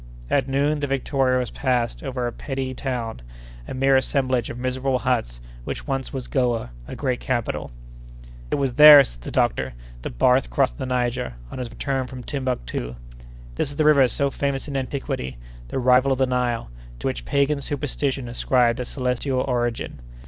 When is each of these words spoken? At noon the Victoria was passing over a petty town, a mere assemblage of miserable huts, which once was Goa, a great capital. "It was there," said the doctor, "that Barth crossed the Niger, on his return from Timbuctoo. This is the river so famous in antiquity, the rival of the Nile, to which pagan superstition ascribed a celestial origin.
At 0.31 0.47
noon 0.47 0.79
the 0.79 0.87
Victoria 0.87 1.37
was 1.37 1.51
passing 1.51 2.07
over 2.07 2.25
a 2.25 2.31
petty 2.31 2.73
town, 2.73 3.21
a 3.67 3.75
mere 3.75 3.95
assemblage 3.95 4.49
of 4.49 4.57
miserable 4.57 4.97
huts, 4.97 5.39
which 5.63 5.85
once 5.85 6.11
was 6.11 6.27
Goa, 6.27 6.71
a 6.87 6.95
great 6.95 7.19
capital. 7.19 7.69
"It 8.49 8.55
was 8.55 8.73
there," 8.73 9.03
said 9.03 9.21
the 9.21 9.29
doctor, 9.29 9.75
"that 10.01 10.17
Barth 10.17 10.49
crossed 10.49 10.77
the 10.79 10.87
Niger, 10.87 11.35
on 11.51 11.59
his 11.59 11.69
return 11.69 12.07
from 12.07 12.23
Timbuctoo. 12.23 12.95
This 13.53 13.69
is 13.69 13.77
the 13.77 13.85
river 13.85 14.07
so 14.07 14.31
famous 14.31 14.67
in 14.67 14.75
antiquity, 14.75 15.37
the 15.67 15.77
rival 15.77 16.13
of 16.13 16.17
the 16.17 16.25
Nile, 16.25 16.71
to 16.97 17.05
which 17.05 17.23
pagan 17.23 17.61
superstition 17.61 18.27
ascribed 18.27 18.79
a 18.79 18.85
celestial 18.85 19.41
origin. 19.41 19.99